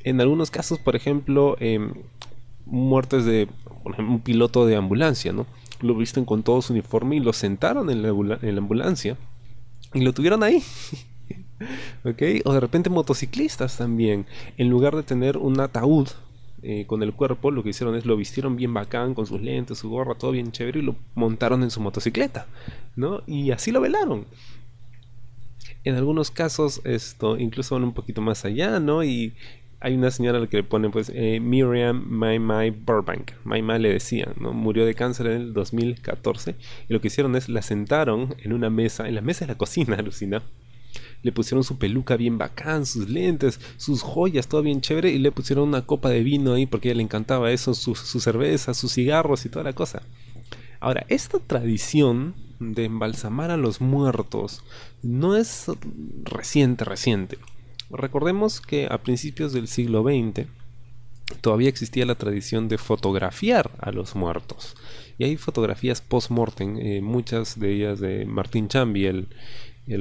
en 0.05 0.21
algunos 0.21 0.51
casos, 0.51 0.79
por 0.79 0.97
ejemplo, 0.97 1.57
em, 1.61 1.93
muertes 2.67 3.25
de 3.25 3.49
un 3.99 4.21
piloto 4.21 4.67
de 4.67 4.77
ambulancia, 4.77 5.33
¿no? 5.33 5.47
Lo 5.81 5.95
visten 5.95 6.25
con 6.25 6.43
todo 6.43 6.63
su 6.63 6.73
uniforme 6.73 7.17
y 7.17 7.21
lo 7.21 7.33
sentaron 7.33 7.91
en 7.91 8.03
la, 8.03 8.09
ambulancia 8.59 9.17
y 9.95 10.01
lo 10.01 10.13
tuvieron 10.13 10.43
ahí. 10.43 10.63
¿Ok? 12.05 12.23
O 12.45 12.53
de 12.53 12.61
repente 12.61 12.91
motociclistas 12.91 13.77
también, 13.77 14.27
en 14.57 14.69
lugar 14.71 14.95
de 14.97 15.03
tener 15.03 15.37
un 15.37 15.61
ataúd 15.61 16.09
eh, 16.63 16.87
con 16.87 17.03
el 17.03 17.13
cuerpo, 17.13 17.51
lo 17.51 17.63
que 17.63 17.71
hicieron 17.71 17.95
es 17.95 18.05
lo 18.05 18.17
vistieron 18.17 18.57
bien 18.57 18.75
bacán, 18.75 19.15
con 19.15 19.27
sus 19.27 19.41
lentes, 19.41 19.79
su 19.79 19.91
gorra, 19.91 20.15
todo 20.15 20.33
bien 20.33 20.53
chévere, 20.53 20.81
y 20.81 20.83
lo 20.83 20.97
montaron 21.15 21.63
en 21.63 21.71
su 21.71 21.81
motocicleta, 21.81 22.47
¿no? 22.97 23.23
Y 23.27 23.51
así 23.51 23.71
lo 23.71 23.81
velaron. 23.81 24.27
En 25.85 25.95
algunos 25.95 26.31
casos, 26.31 26.81
esto 26.85 27.39
incluso 27.39 27.75
van 27.75 27.85
un 27.85 27.95
poquito 27.95 28.21
más 28.21 28.45
allá, 28.45 28.81
¿no? 28.81 29.05
Y 29.05 29.35
hay 29.81 29.95
una 29.95 30.11
señora 30.11 30.39
a 30.39 30.41
la 30.41 30.47
que 30.49 30.57
le 30.57 30.65
ponen 30.65 30.91
pues 30.91 31.11
eh, 31.15 31.39
Miriam 31.41 32.05
Mai 32.09 32.39
Mai 32.39 32.71
Burbank. 32.71 33.33
Mai 33.45 33.63
Mai 33.63 33.79
le 33.79 33.93
decía, 33.93 34.33
¿no? 34.41 34.53
Murió 34.53 34.85
de 34.85 34.95
cáncer 34.95 35.29
en 35.29 35.41
el 35.41 35.53
2014 35.53 36.57
y 36.89 36.93
lo 36.93 37.01
que 37.01 37.09
hicieron 37.09 37.37
es 37.37 37.49
la 37.49 37.63
sentaron 37.63 38.35
en 38.39 38.53
una 38.53 38.71
mesa, 38.71 39.07
en 39.07 39.15
la 39.15 39.21
mesa 39.21 39.45
de 39.47 39.53
la 39.53 39.59
cocina, 39.59 39.97
alucina. 39.99 40.43
Le 41.23 41.33
pusieron 41.33 41.65
su 41.65 41.79
peluca 41.79 42.17
bien 42.17 42.39
bacán, 42.39 42.87
sus 42.87 43.09
lentes, 43.09 43.61
sus 43.77 44.03
joyas, 44.03 44.49
todo 44.49 44.63
bien 44.63 44.81
chévere 44.81 45.11
y 45.11 45.19
le 45.19 45.33
pusieron 45.33 45.69
una 45.69 45.87
copa 45.87 46.11
de 46.11 46.23
vino 46.23 46.55
ahí 46.55 46.67
porque 46.67 46.89
a 46.89 46.91
ella 46.93 46.99
le 46.99 47.05
encantaba 47.05 47.51
eso, 47.51 47.75
su, 47.75 47.95
su 47.95 48.21
cerveza, 48.21 48.75
sus 48.75 48.93
cigarros 48.93 49.45
y 49.45 49.49
toda 49.49 49.65
la 49.65 49.73
cosa. 49.73 50.03
Ahora, 50.81 51.05
esta 51.09 51.39
tradición 51.41 52.35
de 52.61 52.85
embalsamar 52.85 53.51
a 53.51 53.57
los 53.57 53.81
muertos 53.81 54.63
no 55.03 55.37
es 55.37 55.67
reciente, 56.25 56.85
reciente. 56.85 57.39
Recordemos 57.91 58.61
que 58.61 58.87
a 58.91 58.99
principios 58.99 59.53
del 59.53 59.67
siglo 59.67 60.03
XX 60.03 60.47
todavía 61.41 61.69
existía 61.69 62.07
la 62.07 62.17
tradición 62.17 62.69
de 62.69 62.79
fotografiar 62.79 63.71
a 63.79 63.93
los 63.93 64.15
muertos. 64.15 64.77
Y 65.19 65.25
hay 65.25 65.37
fotografías 65.37 66.01
post-mortem, 66.01 66.79
eh, 66.79 67.01
muchas 67.01 67.59
de 67.59 67.73
ellas 67.73 68.01
de 68.01 68.25
Martín 68.27 68.69
Chambi, 68.69 69.07
el, 69.07 69.29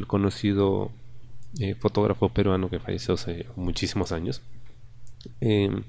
conocido 0.07 0.91
eh, 1.60 1.76
fotógrafo 1.76 2.30
peruano 2.30 2.70
que 2.70 2.80
falleció 2.80 3.16
hace 3.16 3.46
muchísimos 3.56 4.12
años. 4.12 4.42
Em, 5.42 5.84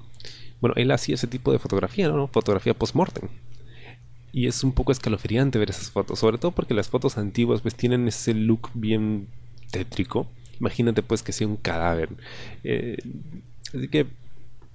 bueno, 0.61 0.75
él 0.77 0.91
hacía 0.91 1.15
ese 1.15 1.27
tipo 1.27 1.51
de 1.51 1.59
fotografía, 1.59 2.09
¿no? 2.09 2.27
Fotografía 2.27 2.73
post-mortem. 2.73 3.29
Y 4.31 4.47
es 4.47 4.63
un 4.63 4.73
poco 4.73 4.91
escalofriante 4.91 5.57
ver 5.57 5.71
esas 5.71 5.91
fotos, 5.91 6.19
sobre 6.19 6.37
todo 6.37 6.51
porque 6.51 6.73
las 6.73 6.89
fotos 6.89 7.17
antiguas 7.17 7.61
pues 7.61 7.75
tienen 7.75 8.07
ese 8.07 8.33
look 8.33 8.69
bien 8.73 9.27
tétrico 9.71 10.27
Imagínate 10.59 11.03
pues 11.03 11.23
que 11.23 11.31
sea 11.31 11.47
un 11.47 11.55
cadáver. 11.55 12.09
Eh, 12.63 12.97
así 13.73 13.87
que 13.87 14.07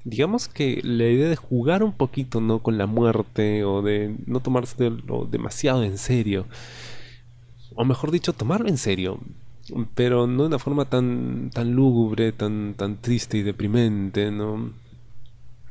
digamos 0.04 0.48
que 0.48 0.80
la 0.82 1.04
idea 1.06 1.28
de 1.28 1.36
jugar 1.36 1.82
un 1.82 1.92
poquito 1.92 2.40
no 2.40 2.60
con 2.60 2.78
la 2.78 2.86
muerte 2.86 3.64
o 3.64 3.82
de 3.82 4.16
no 4.26 4.40
tomarse 4.40 4.90
demasiado 5.30 5.82
en 5.82 5.96
serio 5.96 6.46
o 7.74 7.86
mejor 7.86 8.10
dicho 8.10 8.34
tomarlo 8.34 8.68
en 8.68 8.76
serio 8.76 9.18
pero 9.94 10.26
no 10.26 10.42
de 10.42 10.48
una 10.48 10.58
forma 10.58 10.84
tan 10.84 11.50
tan 11.50 11.72
lúgubre 11.72 12.32
tan 12.32 12.74
tan 12.74 13.00
triste 13.00 13.38
y 13.38 13.42
deprimente 13.42 14.30
no 14.30 14.72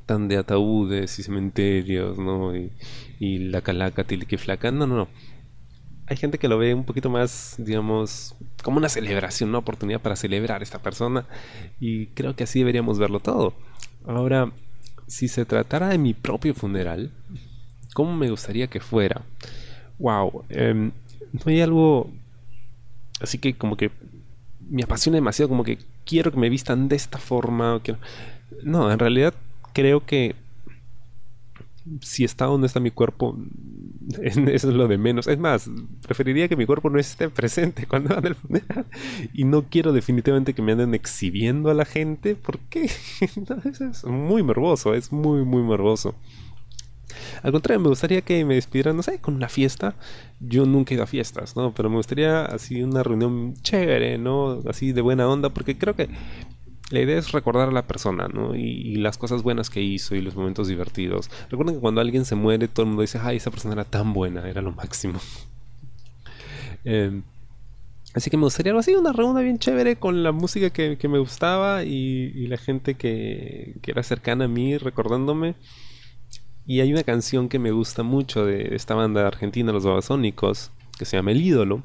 tan 0.05 0.27
de 0.27 0.38
ataúdes 0.38 1.19
y 1.19 1.23
cementerios 1.23 2.17
no 2.17 2.55
y, 2.55 2.71
la 3.19 3.62
calaca 3.62 4.05
flaca 4.38 4.71
no 4.71 4.88
no 4.88 4.95
no 4.95 5.07
hay 6.07 6.17
gente 6.17 6.38
que 6.38 6.47
lo 6.47 6.57
ve 6.57 6.73
un 6.73 6.83
poquito 6.83 7.09
más, 7.09 7.55
digamos, 7.57 8.35
como 8.62 8.77
una 8.77 8.89
celebración, 8.89 9.50
una 9.50 9.59
oportunidad 9.59 10.01
para 10.01 10.15
celebrar 10.15 10.62
a 10.62 10.63
esta 10.63 10.81
persona. 10.81 11.25
Y 11.79 12.07
creo 12.07 12.35
que 12.35 12.43
así 12.43 12.59
deberíamos 12.59 13.00
verlo 13.00 13.19
todo. 13.19 13.53
Ahora, 14.05 14.51
si 15.07 15.27
se 15.27 15.45
tratara 15.45 15.89
de 15.89 15.97
mi 15.97 16.13
propio 16.13 16.53
funeral, 16.53 17.12
¿cómo 17.93 18.15
me 18.15 18.29
gustaría 18.29 18.67
que 18.67 18.79
fuera? 18.79 19.21
Wow, 20.00 20.43
em, 20.50 20.91
no 21.31 21.41
hay 21.45 21.62
algo 21.62 22.12
así 23.22 23.38
que 23.38 23.53
como 23.55 23.77
que 23.77 23.91
me 24.70 24.84
apasiona 24.84 25.17
demasiado, 25.17 25.50
como 25.50 25.63
que 25.63 25.77
quiero 26.05 26.32
que 26.32 26.38
me 26.38 26.50
vistan 26.50 26.88
de 26.88 26.96
esta 26.96 27.17
forma. 27.17 27.82
No, 28.63 28.91
en 28.91 29.00
realidad 29.00 29.34
creo 29.74 30.05
que 30.05 30.36
si 32.01 32.24
está 32.24 32.46
donde 32.46 32.67
está 32.67 32.79
mi 32.79 32.91
cuerpo, 32.91 33.38
es 34.22 34.63
lo 34.63 34.88
de 34.88 34.98
menos. 34.98 35.27
Es 35.27 35.38
más, 35.38 35.70
preferiría 36.01 36.48
que 36.48 36.55
mi 36.55 36.65
cuerpo 36.65 36.89
no 36.89 37.00
esté 37.00 37.29
presente 37.29 37.86
cuando 37.88 38.15
van 38.15 38.25
al 38.25 38.36
funeral. 38.36 38.86
Y 39.34 39.43
no 39.43 39.63
quiero 39.63 39.91
definitivamente 39.93 40.53
que 40.53 40.62
me 40.62 40.72
anden 40.72 40.93
exhibiendo 40.93 41.70
a 41.70 41.74
la 41.74 41.86
gente, 41.86 42.36
porque 42.36 42.89
es 43.22 44.05
muy 44.05 44.43
morboso, 44.43 44.93
es 44.93 45.12
muy, 45.12 45.43
muy 45.43 45.62
morboso. 45.62 46.15
Al 47.43 47.51
contrario, 47.51 47.81
me 47.81 47.89
gustaría 47.89 48.21
que 48.21 48.43
me 48.45 48.55
despidieran, 48.55 48.95
no 48.95 49.03
sé, 49.03 49.19
con 49.19 49.35
una 49.35 49.50
fiesta. 49.50 49.95
Yo 50.39 50.65
nunca 50.65 50.93
he 50.93 50.95
ido 50.95 51.03
a 51.03 51.07
fiestas, 51.07 51.55
¿no? 51.55 51.73
Pero 51.73 51.89
me 51.89 51.97
gustaría 51.97 52.45
así 52.45 52.81
una 52.81 53.03
reunión 53.03 53.53
chévere, 53.62 54.17
¿no? 54.17 54.62
Así 54.67 54.93
de 54.93 55.01
buena 55.01 55.27
onda, 55.27 55.50
porque 55.50 55.77
creo 55.77 55.95
que 55.95 56.09
la 56.89 57.01
idea 57.01 57.17
es 57.17 57.31
recordar 57.31 57.69
a 57.69 57.71
la 57.71 57.88
persona, 57.88 58.27
¿no? 58.27 58.55
Y, 58.55 58.95
las 58.95 59.17
cosas 59.17 59.43
buenas 59.43 59.69
que 59.69 59.81
hizo 59.81 60.15
y 60.15 60.21
los 60.21 60.35
momentos 60.35 60.67
divertidos. 60.67 61.29
Recuerden 61.50 61.75
que 61.75 61.81
cuando 61.81 62.01
alguien 62.01 62.23
se 62.23 62.35
muere, 62.35 62.67
todo 62.67 62.83
el 62.83 62.89
mundo 62.89 63.01
dice, 63.01 63.19
ay, 63.21 63.38
esa 63.38 63.51
persona 63.51 63.73
era 63.73 63.83
tan 63.83 64.13
buena, 64.13 64.47
era 64.50 64.62
lo 64.62 64.71
máximo. 64.71 65.19
Em, 66.85 67.23
así 68.13 68.29
que 68.29 68.35
me 68.35 68.43
gustaría 68.43 68.71
algo 68.71 68.81
así, 68.81 68.93
una 68.93 69.13
reunión 69.13 69.41
bien 69.41 69.57
chévere 69.57 69.95
con 69.95 70.21
la 70.21 70.33
música 70.33 70.69
que, 70.69 70.97
me 71.07 71.17
gustaba 71.17 71.85
y, 71.85 72.45
la 72.47 72.57
gente 72.57 72.95
que, 72.95 73.75
era 73.88 74.03
cercana 74.03 74.45
a 74.45 74.47
mí 74.50 74.77
recordándome. 74.77 75.55
Y 76.65 76.79
hay 76.82 76.93
una 76.93 77.03
canción 77.03 77.50
que 77.50 77.60
me 77.60 77.72
gusta 77.72 78.03
mucho 78.03 78.46
de 78.46 78.75
esta 78.75 78.96
banda 78.96 79.27
argentina, 79.27 79.72
Los 79.72 79.86
Babasónicos, 79.86 80.72
que 80.98 81.05
se 81.05 81.17
llama 81.17 81.32
El 81.32 81.41
ídolo. 81.41 81.84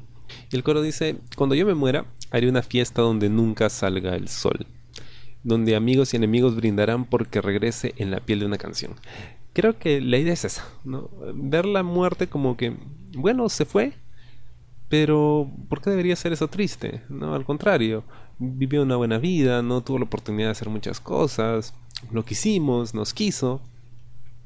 Y 0.51 0.55
el 0.55 0.63
coro 0.63 0.81
dice, 0.81 1.17
cuando 1.35 1.55
yo 1.55 1.65
me 1.65 1.73
muera, 1.73 2.05
haré 2.31 2.47
una 2.49 2.61
fiesta 2.61 3.01
donde 3.01 3.29
nunca 3.29 3.69
salga 3.69 4.15
el 4.15 4.27
sol 4.27 4.65
donde 5.43 5.75
amigos 5.75 6.13
y 6.13 6.17
enemigos 6.17 6.55
brindarán 6.55 7.05
porque 7.05 7.41
regrese 7.41 7.93
en 7.97 8.11
la 8.11 8.19
piel 8.19 8.39
de 8.39 8.45
una 8.45 8.57
canción. 8.57 8.93
Creo 9.53 9.77
que 9.77 10.01
la 10.01 10.17
idea 10.17 10.33
es 10.33 10.45
esa, 10.45 10.65
¿no? 10.83 11.09
Ver 11.33 11.65
la 11.65 11.83
muerte 11.83 12.27
como 12.27 12.55
que, 12.55 12.75
bueno, 13.15 13.49
se 13.49 13.65
fue, 13.65 13.93
pero 14.89 15.49
¿por 15.69 15.81
qué 15.81 15.89
debería 15.89 16.15
ser 16.15 16.33
eso 16.33 16.47
triste? 16.47 17.01
No, 17.09 17.33
al 17.33 17.45
contrario, 17.45 18.03
vivió 18.37 18.83
una 18.83 18.95
buena 18.95 19.17
vida, 19.17 19.61
no 19.61 19.81
tuvo 19.81 19.99
la 19.99 20.05
oportunidad 20.05 20.47
de 20.47 20.51
hacer 20.51 20.69
muchas 20.69 20.99
cosas, 20.99 21.73
lo 22.11 22.23
quisimos, 22.23 22.93
nos 22.93 23.13
quiso, 23.13 23.61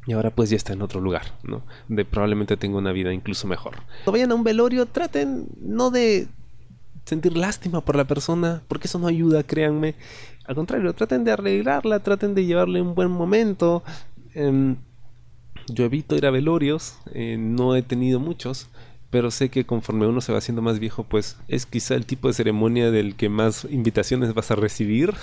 y 0.05 0.13
ahora 0.13 0.31
pues 0.31 0.49
ya 0.49 0.57
está 0.57 0.73
en 0.73 0.81
otro 0.81 0.99
lugar, 0.99 1.33
¿no? 1.43 1.63
De 1.87 2.05
probablemente 2.05 2.57
tenga 2.57 2.77
una 2.77 2.91
vida 2.91 3.13
incluso 3.13 3.47
mejor. 3.47 3.75
Cuando 4.03 4.11
vayan 4.11 4.31
a 4.31 4.35
un 4.35 4.43
velorio, 4.43 4.85
traten 4.85 5.47
no 5.61 5.91
de 5.91 6.27
sentir 7.05 7.37
lástima 7.37 7.81
por 7.81 7.95
la 7.95 8.05
persona, 8.05 8.61
porque 8.67 8.87
eso 8.87 8.99
no 8.99 9.07
ayuda, 9.07 9.43
créanme. 9.43 9.95
Al 10.45 10.55
contrario, 10.55 10.93
traten 10.93 11.23
de 11.23 11.31
arreglarla, 11.31 11.99
traten 12.01 12.35
de 12.35 12.45
llevarle 12.45 12.81
un 12.81 12.95
buen 12.95 13.11
momento. 13.11 13.83
Em, 14.33 14.77
yo 15.67 15.85
evito 15.85 16.15
ir 16.15 16.25
a 16.25 16.31
velorios, 16.31 16.97
eh, 17.13 17.37
no 17.39 17.75
he 17.75 17.81
tenido 17.81 18.19
muchos, 18.19 18.67
pero 19.09 19.31
sé 19.31 19.49
que 19.49 19.65
conforme 19.65 20.07
uno 20.07 20.19
se 20.19 20.31
va 20.31 20.39
haciendo 20.39 20.61
más 20.61 20.79
viejo, 20.79 21.03
pues 21.03 21.37
es 21.47 21.65
quizá 21.65 21.95
el 21.95 22.05
tipo 22.05 22.27
de 22.27 22.33
ceremonia 22.33 22.91
del 22.91 23.15
que 23.15 23.29
más 23.29 23.65
invitaciones 23.69 24.33
vas 24.33 24.51
a 24.51 24.55
recibir. 24.55 25.13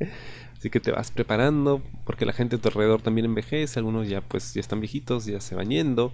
Así 0.58 0.70
que 0.70 0.80
te 0.80 0.90
vas 0.90 1.12
preparando, 1.12 1.82
porque 2.04 2.26
la 2.26 2.32
gente 2.32 2.56
a 2.56 2.58
tu 2.58 2.68
alrededor 2.68 3.00
también 3.00 3.26
envejece, 3.26 3.78
algunos 3.78 4.08
ya 4.08 4.20
pues 4.20 4.54
ya 4.54 4.60
están 4.60 4.80
viejitos, 4.80 5.24
ya 5.24 5.40
se 5.40 5.54
van 5.54 5.70
yendo. 5.70 6.12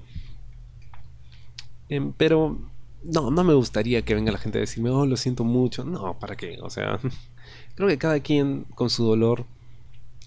Em, 1.88 2.12
pero 2.12 2.58
no, 3.04 3.30
no 3.30 3.44
me 3.44 3.54
gustaría 3.54 4.02
que 4.02 4.14
venga 4.14 4.32
la 4.32 4.38
gente 4.38 4.58
a 4.58 4.60
decirme, 4.60 4.90
oh, 4.90 5.06
lo 5.06 5.16
siento 5.16 5.44
mucho. 5.44 5.84
No, 5.84 6.18
¿para 6.18 6.36
qué? 6.36 6.58
O 6.62 6.68
sea, 6.68 6.98
creo 7.74 7.88
que 7.88 7.98
cada 7.98 8.20
quien 8.20 8.64
con 8.74 8.90
su 8.90 9.04
dolor. 9.04 9.46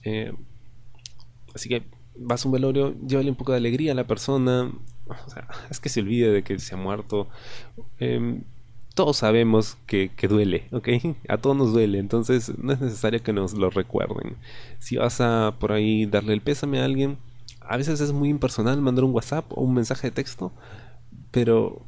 Eh, 0.03 0.33
así 1.53 1.69
que 1.69 1.83
vas 2.15 2.43
a 2.43 2.47
un 2.47 2.53
velorio, 2.53 2.95
llévale 3.05 3.29
un 3.29 3.35
poco 3.35 3.51
de 3.51 3.59
alegría 3.59 3.91
a 3.91 3.95
la 3.95 4.07
persona. 4.07 4.71
O 5.07 5.29
sea, 5.29 5.47
es 5.69 5.79
que 5.79 5.89
se 5.89 6.01
olvide 6.01 6.31
de 6.31 6.43
que 6.43 6.57
se 6.59 6.75
ha 6.75 6.77
muerto. 6.77 7.27
Em, 7.99 8.43
todos 8.97 9.17
sabemos 9.17 9.77
que, 9.85 10.09
que, 10.17 10.27
duele, 10.27 10.67
¿ok? 10.71 10.89
A 11.29 11.37
todos 11.37 11.55
nos 11.55 11.71
duele, 11.71 11.99
entonces 11.99 12.51
no 12.57 12.73
es 12.73 12.81
necesario 12.81 13.21
que 13.21 13.31
nos 13.31 13.53
lo 13.53 13.69
recuerden. 13.69 14.37
Si 14.79 14.97
vas 14.97 15.21
a 15.21 15.53
por 15.59 15.71
ahí 15.71 16.07
darle 16.07 16.33
el 16.33 16.41
pésame 16.41 16.81
a 16.81 16.85
alguien, 16.85 17.19
a 17.61 17.77
veces 17.77 18.01
es 18.01 18.11
muy 18.11 18.29
impersonal 18.29 18.81
mandar 18.81 19.03
un 19.03 19.13
WhatsApp 19.13 19.45
o 19.51 19.61
un 19.61 19.75
mensaje 19.75 20.07
de 20.07 20.11
texto, 20.15 20.51
pero 21.29 21.83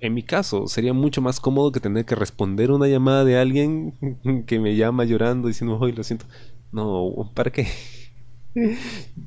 en 0.00 0.14
mi 0.14 0.22
caso 0.22 0.68
sería 0.68 0.94
mucho 0.94 1.20
más 1.20 1.38
cómodo 1.38 1.70
que 1.70 1.80
tener 1.80 2.06
que 2.06 2.14
responder 2.14 2.70
una 2.70 2.88
llamada 2.88 3.26
de 3.26 3.36
alguien 3.36 3.92
que 4.46 4.58
me 4.58 4.76
llama 4.76 5.04
llorando 5.04 5.48
diciendo, 5.48 5.76
hoy 5.78 5.92
lo 5.92 6.02
siento. 6.02 6.24
No, 6.72 7.30
¿para 7.34 7.52
qué? 7.52 7.68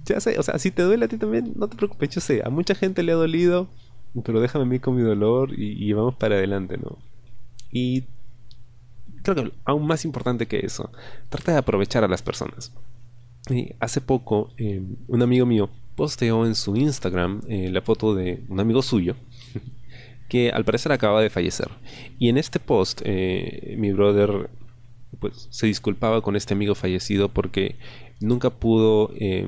ya 0.06 0.20
sé, 0.20 0.40
o 0.40 0.44
sea, 0.44 0.58
si 0.58 0.72
te 0.72 0.82
duele 0.82 1.06
a 1.06 1.08
ti 1.08 1.18
también, 1.18 1.54
no 1.56 1.68
te 1.68 1.78
preocupes, 1.78 2.10
yo 2.10 2.20
sé, 2.20 2.42
a 2.44 2.50
mucha 2.50 2.74
gente 2.74 3.04
le 3.04 3.12
ha 3.12 3.16
dolido, 3.16 3.68
pero 4.24 4.42
déjame 4.42 4.64
a 4.64 4.68
mí 4.68 4.80
con 4.80 4.96
mi 4.96 5.02
dolor 5.02 5.54
y, 5.58 5.92
vamos 5.94 6.16
para 6.16 6.36
adelante, 6.36 6.78
¿no? 6.78 6.98
Y 7.72 8.04
creo 9.24 9.36
que 9.36 9.52
aún 9.66 9.86
más 9.86 10.06
importante 10.06 10.48
que 10.48 10.60
eso, 10.60 10.92
trata 11.30 11.52
de 11.54 11.58
aprovechar 11.60 12.04
a 12.04 12.08
las 12.08 12.22
personas. 12.22 12.72
Hace 13.80 14.02
poco, 14.02 14.52
eh, 14.58 14.82
un 15.08 15.22
amigo 15.22 15.46
mío 15.46 15.70
posteó 15.96 16.46
en 16.46 16.56
su 16.56 16.76
Instagram 16.76 17.42
eh, 17.48 17.70
la 17.72 17.82
foto 17.82 18.14
de 18.14 18.44
un 18.50 18.60
amigo 18.60 18.82
suyo 18.82 19.16
que 20.30 20.52
al 20.52 20.66
parecer 20.66 20.92
acaba 20.92 21.22
de 21.22 21.30
fallecer. 21.30 21.70
Y 22.20 22.30
en 22.30 22.38
este 22.38 22.60
post, 22.60 23.02
eh, 23.06 23.76
mi 23.78 23.92
brother 23.92 24.50
pues 25.20 25.48
se 25.50 25.68
disculpaba 25.68 26.22
con 26.22 26.36
este 26.36 26.54
amigo 26.54 26.76
fallecido 26.76 27.30
porque 27.30 27.76
nunca 28.20 28.50
pudo, 28.50 29.12
eh, 29.16 29.48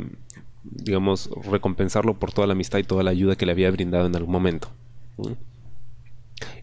digamos, 0.71 1.29
recompensarlo 1.49 2.19
por 2.19 2.31
toda 2.31 2.47
la 2.47 2.53
amistad 2.53 2.79
y 2.79 2.83
toda 2.83 3.03
la 3.03 3.11
ayuda 3.11 3.35
que 3.35 3.45
le 3.45 3.51
había 3.51 3.71
brindado 3.71 4.05
en 4.07 4.15
algún 4.15 4.31
momento. 4.31 4.69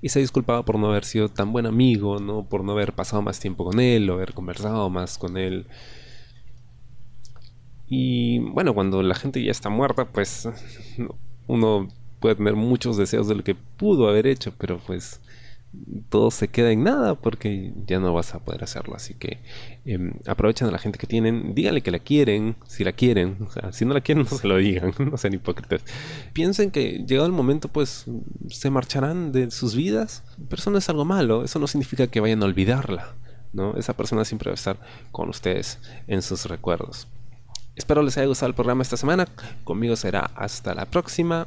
Y 0.01 0.09
se 0.09 0.21
disculpaba 0.21 0.65
por 0.65 0.79
no 0.79 0.89
haber 0.89 1.05
sido 1.05 1.29
tan 1.29 1.53
buen 1.53 1.67
amigo, 1.67 2.19
¿no? 2.21 2.45
Por 2.45 2.65
no 2.65 2.73
haber 2.73 2.93
pasado 2.93 3.23
más 3.23 3.41
tiempo 3.41 3.65
con 3.65 3.81
él, 3.81 4.09
o 4.09 4.15
haber 4.15 4.33
conversado 4.33 4.89
más 4.91 5.19
con 5.19 5.37
él. 5.37 5.67
Y 7.89 8.39
bueno, 8.39 8.75
cuando 8.75 9.03
la 9.03 9.15
gente 9.15 9.43
ya 9.43 9.51
está 9.51 9.69
muerta, 9.69 10.07
pues 10.07 10.49
uno 11.47 11.89
puede 12.21 12.37
tener 12.37 12.57
muchos 12.57 12.97
deseos 12.97 13.29
de 13.29 13.35
lo 13.35 13.45
que 13.45 13.55
pudo 13.55 14.09
haber 14.09 14.27
hecho, 14.27 14.53
pero 14.59 14.79
pues 14.79 15.21
todo 16.09 16.31
se 16.31 16.49
queda 16.49 16.71
en 16.71 16.85
nada 16.85 17.15
porque 17.15 17.73
ya 17.87 17.99
no 17.99 18.13
vas 18.13 18.35
a 18.35 18.41
poder 18.41 18.65
hacerlo. 18.65 18.95
Así 18.95 19.15
que 19.15 19.41
eh, 19.85 19.99
aprovechen 20.27 20.69
a 20.69 20.71
la 20.71 20.79
gente 20.79 20.99
que 20.99 21.07
tienen, 21.07 21.55
díganle 21.55 21.83
que 21.83 21.91
la 21.91 21.99
quieren, 21.99 22.57
si 22.67 22.85
la 22.85 22.93
quieren. 22.93 23.49
Si 23.73 23.85
no 23.85 23.95
la 23.95 24.01
quieren, 24.01 24.25
no 24.31 24.37
se 24.37 24.47
lo 24.47 24.57
digan, 24.57 24.93
no 24.99 25.17
sean 25.17 25.35
hipócritas. 25.35 25.83
Piensen 26.33 26.71
que 26.71 27.05
llegado 27.07 27.27
el 27.27 27.33
momento, 27.33 27.69
pues 27.69 28.07
se 28.49 28.71
marcharán 28.71 29.33
de 29.33 29.51
sus 29.51 29.75
vidas, 29.75 30.25
pero 30.49 30.61
eso 30.61 30.71
no 30.71 30.79
es 30.79 30.89
algo 30.89 31.05
malo, 31.05 31.45
eso 31.45 31.59
no 31.59 31.67
significa 31.67 32.07
que 32.07 32.21
vayan 32.21 32.43
a 32.43 32.47
olvidarla. 32.47 33.15
¿no? 33.53 33.77
Esa 33.77 33.95
persona 33.95 34.25
siempre 34.25 34.51
va 34.51 34.55
a 34.55 34.57
estar 34.57 34.79
con 35.13 35.29
ustedes 35.29 35.79
en 36.07 36.23
sus 36.23 36.47
recuerdos. 36.47 37.09
Espero 37.75 38.03
les 38.03 38.17
haya 38.17 38.27
gustado 38.27 38.49
el 38.49 38.55
programa 38.55 38.83
esta 38.83 38.97
semana. 38.97 39.27
Conmigo 39.65 39.97
será 39.97 40.31
hasta 40.35 40.75
la 40.75 40.87
próxima. 40.87 41.47